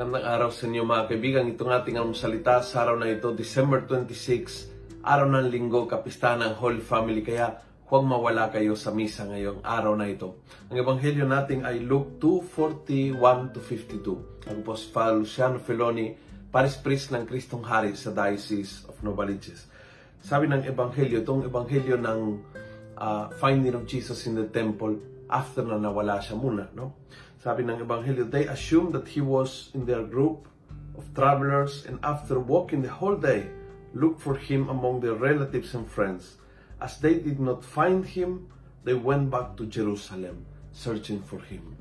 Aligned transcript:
araw 0.00 0.48
sa 0.48 0.64
inyo 0.64 0.80
mga 0.80 1.12
kaibigan. 1.12 1.44
Itong 1.52 1.76
ating 1.76 2.00
ang 2.00 2.16
salita 2.16 2.64
sa 2.64 2.88
araw 2.88 2.96
na 2.96 3.12
ito, 3.12 3.36
December 3.36 3.84
26, 3.84 5.04
araw 5.04 5.28
ng 5.28 5.52
linggo, 5.52 5.84
kapistahan 5.84 6.40
ng 6.40 6.56
Holy 6.56 6.80
Family. 6.80 7.20
Kaya 7.20 7.60
huwag 7.84 8.08
mawala 8.08 8.48
kayo 8.48 8.72
sa 8.80 8.96
misa 8.96 9.28
ngayong 9.28 9.60
araw 9.60 9.92
na 10.00 10.08
ito. 10.08 10.40
Ang 10.72 10.80
ebanghelyo 10.80 11.28
natin 11.28 11.68
ay 11.68 11.84
Luke 11.84 12.16
2:41 12.16 13.52
to 13.52 13.60
52. 13.60 14.48
Ako 14.48 14.60
po 14.64 14.72
si 14.72 14.88
Father 14.88 15.20
Luciano 15.20 15.60
Feloni, 15.60 16.16
Paris 16.48 16.80
Priest 16.80 17.12
ng 17.12 17.28
Kristong 17.28 17.68
Hari 17.68 17.92
sa 17.92 18.08
Diocese 18.08 18.88
of 18.88 18.96
Novaliches. 19.04 19.68
Sabi 20.24 20.48
ng 20.48 20.64
ebanghelyo, 20.64 21.20
itong 21.20 21.44
ebanghelyo 21.44 22.00
ng 22.00 22.20
uh, 22.96 23.28
finding 23.36 23.76
of 23.76 23.84
Jesus 23.84 24.24
in 24.24 24.32
the 24.32 24.48
temple 24.48 24.96
after 25.30 25.62
na 25.62 25.78
nawala 25.78 26.18
siya 26.18 26.36
muna, 26.36 26.68
no? 26.74 26.98
Sabi 27.40 27.64
ng 27.64 27.80
Ebanghelyo, 27.80 28.28
they 28.28 28.44
assumed 28.50 28.92
that 28.92 29.08
he 29.08 29.24
was 29.24 29.72
in 29.72 29.88
their 29.88 30.04
group 30.04 30.44
of 30.98 31.08
travelers 31.16 31.88
and 31.88 31.96
after 32.04 32.36
walking 32.36 32.84
the 32.84 32.92
whole 32.92 33.16
day, 33.16 33.48
looked 33.94 34.20
for 34.20 34.36
him 34.36 34.68
among 34.68 35.00
their 35.00 35.16
relatives 35.16 35.74
and 35.74 35.88
friends. 35.88 36.36
As 36.78 37.00
they 37.00 37.16
did 37.16 37.40
not 37.40 37.64
find 37.64 38.04
him, 38.04 38.52
they 38.84 38.94
went 38.94 39.32
back 39.32 39.56
to 39.56 39.66
Jerusalem 39.66 40.46
searching 40.72 41.24
for 41.24 41.40
him. 41.42 41.76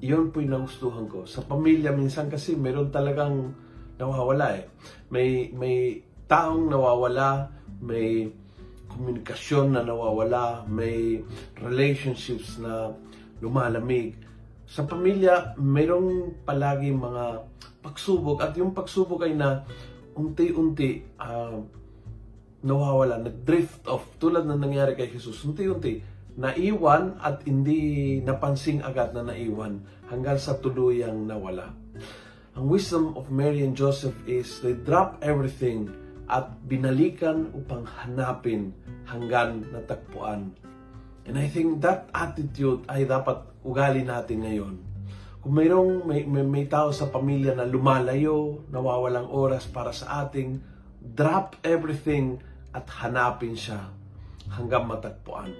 Iyon 0.00 0.32
po 0.32 0.40
yung 0.44 0.54
nagustuhan 0.54 1.06
ko. 1.08 1.24
Sa 1.24 1.44
pamilya, 1.44 1.92
minsan 1.92 2.28
kasi 2.28 2.54
meron 2.56 2.92
talagang 2.92 3.52
nawawala 3.96 4.60
eh. 4.60 4.64
May, 5.08 5.50
may 5.56 6.04
taong 6.28 6.68
nawawala, 6.68 7.48
may 7.80 8.28
komunikasyon 8.96 9.76
na 9.76 9.84
nawawala, 9.84 10.64
may 10.64 11.20
relationships 11.60 12.56
na 12.56 12.96
lumalamig 13.44 14.16
sa 14.66 14.82
pamilya, 14.82 15.54
mayroong 15.62 16.42
palagi 16.42 16.90
mga 16.90 17.46
pagsubok 17.86 18.42
at 18.42 18.58
yung 18.58 18.74
pagsubok 18.74 19.22
ay 19.22 19.38
na 19.38 19.62
unti-unti 20.18 21.06
uh, 21.22 21.62
nawawala, 22.66 23.22
nag-drift 23.22 23.86
off 23.86 24.02
tulad 24.18 24.42
na 24.42 24.58
nangyari 24.58 24.98
kay 24.98 25.06
Jesus. 25.06 25.38
Unti-unti, 25.46 26.02
naiwan 26.34 27.14
at 27.22 27.46
hindi 27.46 28.18
napansing 28.26 28.82
agad 28.82 29.14
na 29.14 29.22
naiwan 29.22 29.86
hanggang 30.10 30.36
sa 30.36 30.58
tuluyang 30.58 31.30
nawala. 31.30 31.70
Ang 32.58 32.66
wisdom 32.66 33.14
of 33.14 33.30
Mary 33.30 33.62
and 33.62 33.78
Joseph 33.78 34.18
is 34.26 34.58
they 34.66 34.74
drop 34.74 35.22
everything 35.22 35.94
at 36.26 36.58
binalikan 36.66 37.54
upang 37.54 37.86
hanapin 37.86 38.74
hanggang 39.06 39.62
natagpuan 39.70 40.52
And 41.26 41.34
I 41.34 41.50
think 41.50 41.82
that 41.82 42.06
attitude 42.14 42.86
ay 42.86 43.02
dapat 43.02 43.42
ugali 43.66 44.06
natin 44.06 44.46
ngayon. 44.46 44.74
Kung 45.42 45.52
mayroong 45.58 46.06
may, 46.06 46.22
may, 46.22 46.46
may 46.46 46.66
tao 46.70 46.94
sa 46.94 47.10
pamilya 47.10 47.58
na 47.58 47.66
lumalayo, 47.66 48.62
nawawalang 48.70 49.26
oras 49.26 49.66
para 49.66 49.90
sa 49.90 50.22
ating, 50.22 50.62
drop 51.02 51.58
everything 51.66 52.38
at 52.70 52.86
hanapin 53.02 53.58
siya 53.58 53.90
hanggang 54.54 54.86
matagpuan. 54.86 55.50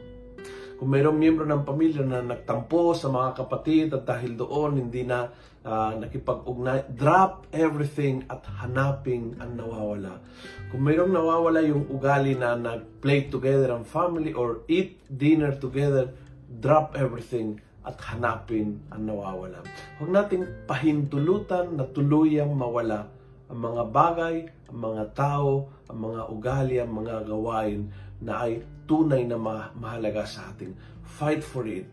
Kung 0.77 0.93
mayroong 0.93 1.17
miyembro 1.17 1.49
ng 1.49 1.65
pamilya 1.65 2.05
na 2.05 2.21
nagtampo 2.21 2.93
sa 2.93 3.09
mga 3.09 3.33
kapatid 3.33 3.97
at 3.97 4.05
dahil 4.05 4.37
doon 4.37 4.77
hindi 4.77 5.09
na 5.09 5.33
uh, 5.65 5.97
nakipag-ugnay, 5.97 6.93
drop 6.93 7.49
everything 7.49 8.29
at 8.29 8.45
hanapin 8.61 9.41
ang 9.41 9.57
nawawala. 9.57 10.21
Kung 10.69 10.85
mayroong 10.85 11.17
nawawala 11.17 11.65
yung 11.65 11.89
ugali 11.89 12.37
na 12.37 12.61
nag-play 12.61 13.33
together 13.33 13.73
ang 13.73 13.89
family 13.89 14.37
or 14.37 14.69
eat 14.69 15.01
dinner 15.09 15.57
together, 15.57 16.13
drop 16.61 16.93
everything 16.93 17.57
at 17.81 17.97
hanapin 18.13 18.77
ang 18.93 19.09
nawawala. 19.09 19.65
Huwag 19.97 20.13
nating 20.13 20.69
pahintulutan 20.69 21.73
na 21.73 21.89
tuluyang 21.89 22.53
mawala 22.53 23.16
ang 23.47 23.59
mga 23.63 23.83
bagay, 23.95 24.37
ang 24.71 24.79
mga 24.79 25.05
tao, 25.15 25.71
ang 25.87 25.99
mga 26.03 26.21
ugali, 26.31 26.77
ang 26.83 26.93
mga 26.93 27.27
gawain 27.31 27.91
na 28.19 28.47
ay 28.47 28.67
tunay 28.91 29.23
na 29.27 29.39
mahalaga 29.75 30.27
sa 30.27 30.51
ating. 30.51 30.75
Fight 31.07 31.43
for 31.47 31.67
it. 31.67 31.87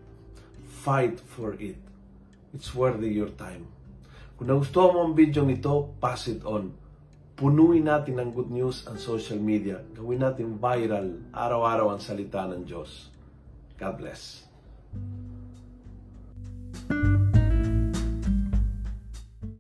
Fight 0.65 1.21
for 1.21 1.53
it. 1.61 1.77
It's 2.53 2.73
worthy 2.73 3.13
your 3.13 3.33
time. 3.33 3.69
Kung 4.37 4.49
nagustuhan 4.49 4.93
mo 4.93 4.99
ang 5.05 5.13
video 5.13 5.45
nito, 5.45 5.93
pass 6.01 6.29
it 6.29 6.41
on. 6.45 6.73
Punuin 7.33 7.85
natin 7.85 8.21
ng 8.21 8.29
good 8.33 8.49
news 8.49 8.85
ang 8.85 8.97
social 8.97 9.41
media. 9.41 9.81
Gawin 9.93 10.21
natin 10.21 10.57
viral 10.57 11.21
araw-araw 11.33 11.93
ang 11.93 12.01
salita 12.01 12.45
ng 12.49 12.65
Diyos. 12.65 13.09
God 13.77 13.95
bless. 13.97 14.52